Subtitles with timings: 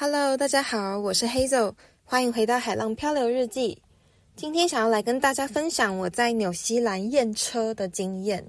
[0.00, 1.74] Hello，大家好，我是 Hazel，
[2.04, 3.82] 欢迎回到海浪漂流日记。
[4.36, 8.48] 今天想要来跟大家分享我在纽西兰验车的经验。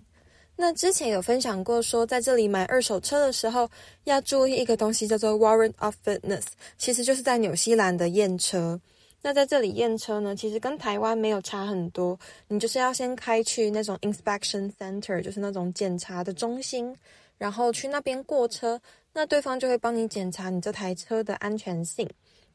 [0.56, 3.68] 那之前有分享过，说在这里买二手车的时候
[4.04, 6.44] 要注意一个东西，叫做 Warrant of Fitness，
[6.78, 8.80] 其实就是在纽西兰的验车。
[9.24, 12.16] 那在这里验车呢，其实跟台湾没有差很多。
[12.48, 16.96] 你就是要先开去那种 inspection center，就是那种检查的中心，
[17.40, 18.80] 然后去那边过车，
[19.14, 22.08] 那对方就会帮你检查你这台车的安全性。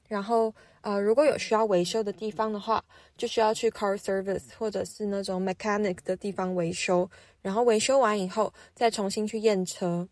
[0.07, 2.85] 然后，呃，如果有需要维修的地方的话，
[3.17, 7.11] 就需要去 car service 或者是那种 mechanic 的地方维修。
[7.43, 10.09] 然后维修完以后，再重新去验车。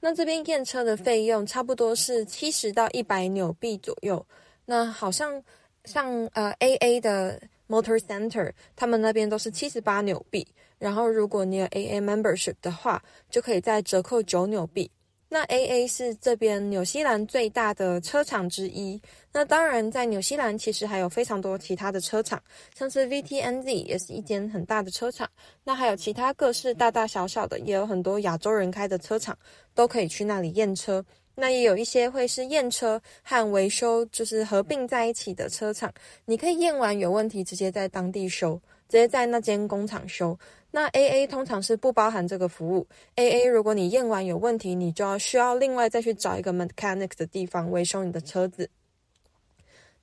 [0.00, 4.26] 那这边验车的费用差不多是七十到一百纽币左右。
[4.64, 5.42] 那好像。
[5.86, 10.44] 像呃 AA 的 Motor Center，他们那边都是七十八纽币，
[10.78, 14.90] 然后如果你有 AA membership 的话，就可以再折扣九纽币。
[15.28, 19.00] 那 AA 是这边纽西兰最大的车厂之一。
[19.32, 22.40] 那当然，在纽西兰其实还有非常多其他的车厂，
[22.76, 25.28] 像是 VTNZ 也是一间很大的车厂。
[25.64, 29.36] 那还有其他各式大大小小的，也有很多亚洲人开的车厂，
[29.74, 31.04] 都可以去那里验车。
[31.38, 35.92] 那也有一些会是验车和维修，就是合并在一起的车厂，
[36.24, 40.36] 你可以验完有问题，直接在当地修，直接在那间工厂修。
[40.70, 48.68] 那 AA 通常是不包含这个服务，AA 如果你验完有问题，你就要需要另外再去找一个 mechanic 的地方维修你的车子。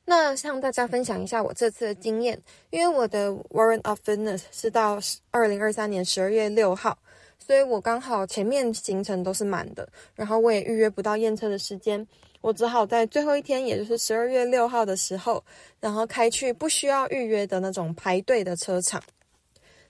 [0.05, 2.39] 那向大家分享一下我这次的经验，
[2.69, 4.99] 因为我的 Warrant of Fitness 是到
[5.31, 6.97] 二零二三年十二月六号。
[7.45, 12.07] 所以我刚好前面行程都是满的，然后我也预约不到验车的时间，
[12.39, 15.43] 我只好在最后一天，也就是十二月六号的时候，
[15.81, 19.03] 然后开去不需要预约的那种排队的车场。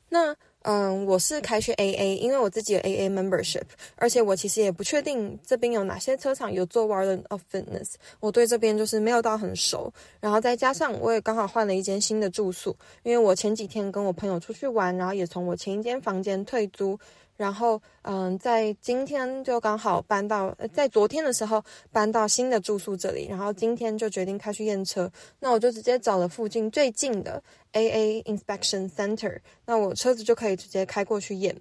[0.10, 3.64] 那嗯，我是开去 AA，因为我自己有 AA membership，
[3.98, 9.92] 而且我其实也不确定这边有哪些车场有做 Warrant of Fitness，我对这边就是没有到很熟。
[10.22, 12.73] 然后再加上我也刚好换了一间新的住宿，
[13.04, 16.98] 因为我前几天跟我朋友出去玩，然后也从我前一间房间退租。
[17.36, 25.11] 然后，嗯，在今天就刚好搬到，在昨天的时候搬到新的住宿这里，然后今天就决定开去验车。
[25.39, 27.42] 那我就直接找了附近最近的
[27.73, 31.55] AA Inspection Center，那我车子就可以直接开过去验。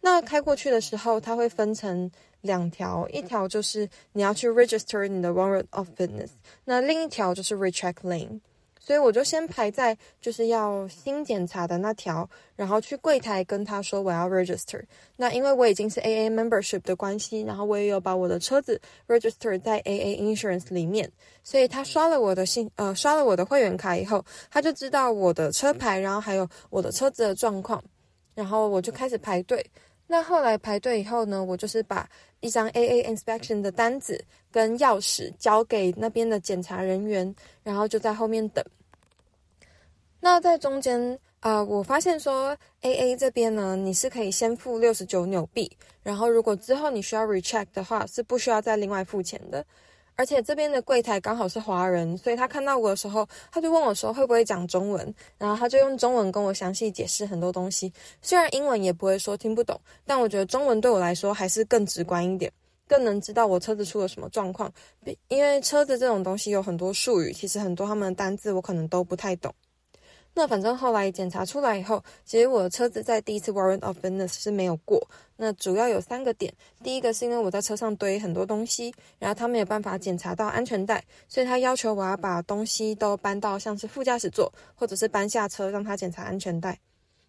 [0.00, 2.10] 那开过去的时候，它会分成
[2.42, 6.30] 两条，一条就是你要去 register 你的 Warrant of Fitness，
[6.64, 8.40] 那另一条就是 recheck lane。
[8.88, 12.26] 所以我就先排在就是要新检查的那条，
[12.56, 14.82] 然后去柜台跟他说我要 register。
[15.14, 21.12] 那因为我已经是 AA membership 的关系，然后我也有把我的车子 register 在 AA insurance 里面，
[21.44, 27.84] 所以他刷了我的信呃刷了我的会员卡以后，他就知道我的车牌，然后还有我的车子的状况，
[28.34, 29.62] 然后我就开始排队。
[30.06, 32.08] 那后来排队以后呢，我就是把
[32.40, 38.64] 一张 AA inspection 的单子跟钥匙交给那边的检查人员，然后就在后面等。
[40.20, 45.70] 那在中间啊、我发现说 AA 这边呢，你是可以先付六十九纽币，
[46.02, 49.64] 然后如果之后你需要 recheck 的话，是不需要再另外付钱的。
[50.16, 57.92] 而且这边的柜台刚好是华人，所以他看到我的时候，他就问我说会不会讲中文，然后他就用中文跟我详细解释很多东西。
[58.20, 62.52] 虽然英文也不会说听不懂，但我觉得中文对我来说还是更直观一点，
[62.88, 64.68] 更能知道我车子出了什么状况。
[65.28, 69.54] 因为车子这种东西有很多术语，其实很多他们的单字我可能都不太懂。
[70.38, 75.04] 那反正后来检查出来以后，其实我的车子在第一次 Warrant of Fitness 是没有过。
[75.36, 86.78] 那主要有三个点，第一个是因为我在车上堆很多东西，然后他没有办法检查到安全带，所以他要求我要把东西都搬到像是副驾驶座，或者是搬下车让他检查安全带。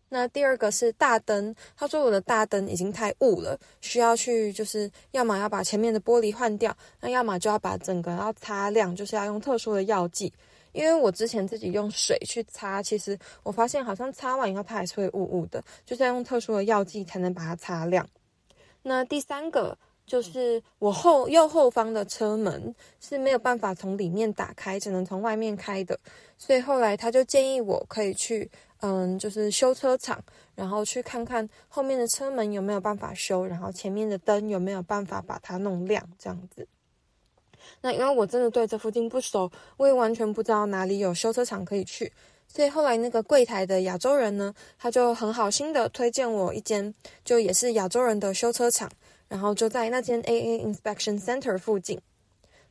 [0.10, 10.32] 那第二个是大灯，他说我的大灯已经太雾了，需要去就是要么要把前面的玻璃换掉，那要么就要把整个要擦亮，就是要用特殊的药剂。
[10.72, 18.08] 因为我之前自己用水去擦，其实我发现好像擦完以后它还是会雾雾的，就是要用特殊的药剂才能把它擦亮。
[18.82, 26.00] 那第三个就是我后右后方的车门是没有办法从里面打开，只能从外面开的，
[26.38, 28.50] 所以后来他就建议我可以去，
[28.80, 30.24] 嗯，就是修车厂，
[30.56, 36.68] 然后去看看后面的车门有没有办法修，然后前面的灯有没有办法把它弄亮，这样子。
[37.82, 42.12] 那因为我真的对这附近不熟，我也完全不知道哪里有修车厂可以去，
[42.48, 46.94] 所以后来那个柜台的亚洲人呢，他就很好心的推荐我一间，
[47.24, 48.90] 就也是亚洲人的修车厂，
[49.28, 52.00] 然后就在那间 AA Inspection Center 附近，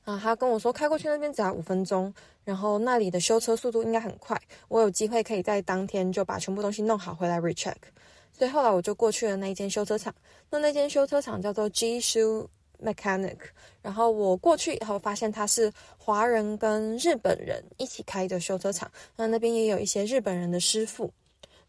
[0.04, 2.12] 啊，他跟我说开过去那边只要五分钟，
[2.44, 7.76] 然后那里的修车速度应该很快，我有机会可以在当天就把全部东西弄好回来 recheck，
[8.36, 10.14] 所以后来我就过去了那一间修车厂，
[10.50, 12.48] 那那间修车厂叫做 G Shoe
[12.82, 13.36] mechanic。
[13.82, 21.12] 然后我过去以后发现他是华人跟日本人一起开的修车厂，那那边也有一些日本人的师傅。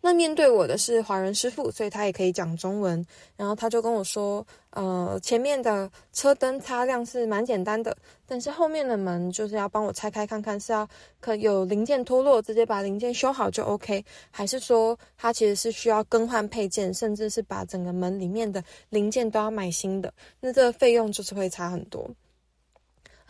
[0.01, 3.05] 那面对我的是华人师傅，所以他也可以讲中文。
[3.35, 10.87] 然后他就跟我说：“呃，前面的车灯擦亮是蛮简单的，但是后面的门就是要帮我拆开看看，是要
[11.19, 20.13] 可有零件脱落，直接把零件修好就 OK，还是说他其实是需要更换配件，甚至是把整个门里面的零件都要买新的？
[20.39, 22.09] 那这个费用就是会差很多。”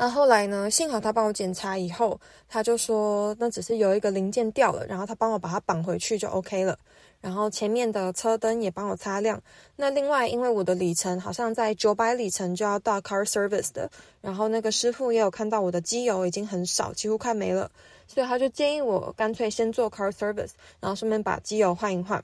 [0.01, 0.71] 那、后来呢？
[0.71, 2.17] 幸好他帮我检查以后，
[2.47, 6.79] 他就说那只是有一个零件掉了，然后他帮我把它绑回去就 OK 了。
[7.19, 9.41] 然后前面的车灯也帮我擦亮。
[9.75, 13.91] 那另外，因为我的里程好像在九百里程就要到 car service 的，
[14.21, 17.69] 然后那个师傅也有看到我的机油已经很少，几乎快没了，
[18.07, 22.23] 所以他就建议我干脆先做 car service，然后顺便把机油换一换。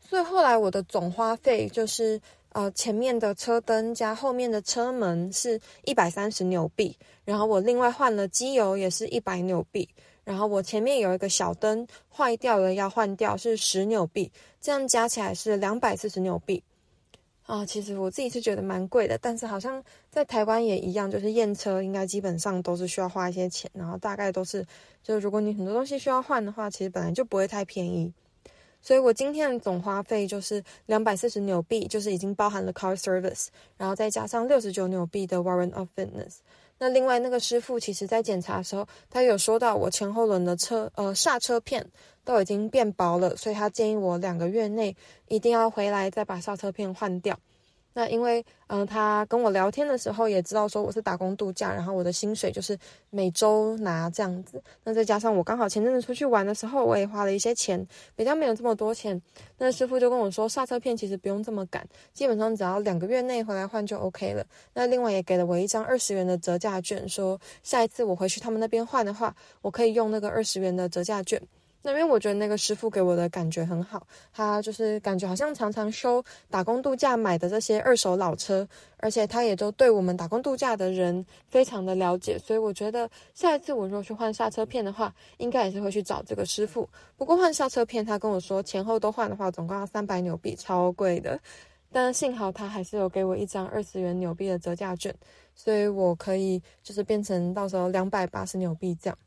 [0.00, 2.18] 所以后来我的总花费就是。
[2.54, 9.88] 呃，前面的车灯加后面的车门是一百三十纽币，然后我另外换了机油也是一百纽币，
[10.22, 14.30] 然后我前面有一个小灯坏掉了要换掉是十纽币，
[14.60, 16.62] 这样加起来是两百四十纽币。
[17.42, 24.64] 啊、其实我自己是觉得蛮贵的，但是好像在台湾也一样，就是验车应该基本上都是需要花一些钱，然后大概都是，
[25.02, 28.12] 就是如果你很多东西需要换的话，其实本来就不会太便宜。
[28.84, 33.46] 所以我今天的总花费就是两百四十纽币，就是已经包含了 car service，
[33.78, 36.36] 然后再加上六十九纽币的 warrant of fitness。
[36.76, 41.86] 那另外那个师傅其实在检查的时候，他有说到我前后轮的车呃刹车片
[42.24, 44.94] 都已经变薄了，所以他建议我两个月内
[45.28, 47.38] 一定要回来再把刹车片换掉。
[47.94, 52.76] 那因为，嗯、他跟我聊天的时候也知道说我是打工度假，然后我的薪水就是
[53.08, 54.62] 每周拿这样子。
[54.82, 59.20] 那再加上我刚好前阵子出去玩的时候，我也花了一些钱，比较没有这么多钱。
[59.58, 64.44] 那师傅就跟我说，刹车片其实不用这么赶，基本上只要两个月内回来换就 OK 了。
[64.74, 71.40] 那另外也给了我一张二十元的折价券，说下一次我回去他们那边换的话，我可以用那个二十元的折价券。
[71.86, 78.66] 那因为我觉得那个师傅给我的感觉很好，他就是感觉好像常常修打工度假买的这些二手老车，
[78.96, 86.88] 而且他也都对我们打工度假的人非常的了解，所以我觉得下一次我如果去换刹车片的话，应该也是会去找这个师傅。
[87.18, 91.38] 不过换刹车片，他跟我说前后都换的话，总共要三百纽币，超贵的。
[91.92, 95.14] 但幸好他还是有给我一张二十元纽币的折价券，
[95.54, 99.18] 所以我可以就是变成到时候两百八十纽币这样。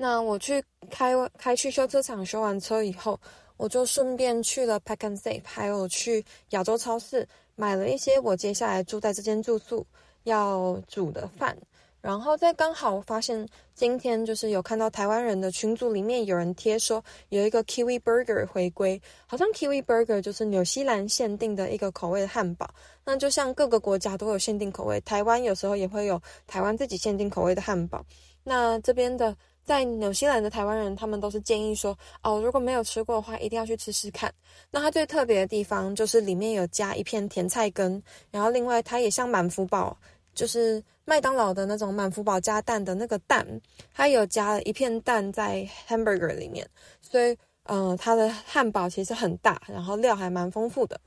[0.00, 3.18] 那我去开开去修车厂修完车以后，
[3.56, 9.84] 我就顺便去了 Pack and Save，还有去亚洲超市买了一些我接下来住在这间住宿
[10.22, 11.58] 要煮的饭。
[12.00, 22.72] 然后再刚好发现今天就是有看到台湾人的群组里面有人贴说有一个 Kiwi Burger 回归，好像 Kiwi Burger 就是纽西兰限定的一个口味的汉堡。
[23.04, 28.06] 那就像各个国家都有限定口味，台湾有时候也会有台湾自己限定口味的汉堡。
[28.44, 29.36] 那这边的。
[29.68, 34.32] 在纽西兰的台湾人，他们都是建议说，哦，如果没有吃过的话，一定要去吃吃看。
[34.70, 39.94] 那它最特别的地方就是里面有加一片甜菜根，然后另外它也像满福堡，
[40.34, 43.46] 就是麦当劳的那种满福堡加蛋的那个蛋，
[43.92, 46.66] 它有加了一片蛋在 hamburger 里面，
[47.02, 50.98] 所以，嗯、呃，它的汉堡其实很大，然后料还蛮丰富的。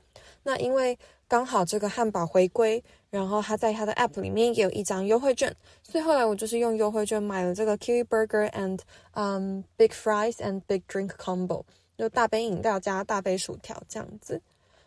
[0.43, 8.79] 那因为刚好这个汉堡回归，然后他在他的 app 里面也有一张优惠券，所以后来我就是用优惠券买了这个 Kiwi Burger and
[9.13, 11.63] um Big Fries and Big Drink Combo，
[11.97, 14.41] 就大杯饮料加大杯薯条这样子。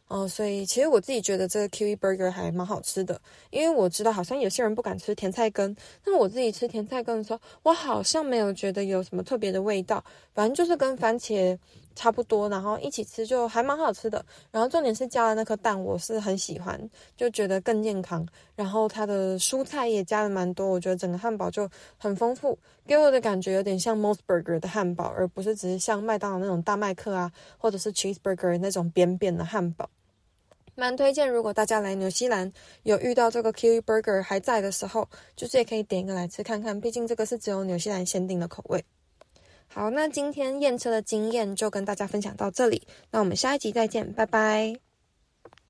[0.08, 3.18] 哦，所以其实我自己觉得这个 Kiwi Burger 还蛮好吃的，
[3.50, 11.58] 因为我知道好像有些人不敢吃甜菜根，那我自己吃甜菜根的时候，我好像没有觉得有什么特别的味道，反正就是跟番茄。
[11.94, 14.24] 差不多，然后一起吃就还蛮好吃的。
[14.50, 16.78] 然后重点是加了那颗蛋，我是很喜欢，
[17.16, 18.26] 就觉得更健康。
[18.56, 29.88] 然后它的蔬菜也加了蛮多，我觉得整个汉堡就很丰富，给我的感觉有点像 Mos Burger 的汉堡，而不是只是像麦当劳那种大麦克啊，或者是 Cheeseburger 那种扁扁的汉堡。
[30.76, 38.84] 蛮推荐，如果大家来纽西兰有遇到这个 Kiwi Burger 还在的时候，就是也可以点一个来吃看看，毕竟这个是只有纽西兰限定的口味。
[39.68, 44.93] 好，那今天验车的经验就跟大家分享到这里，那我们下一集再见，拜拜。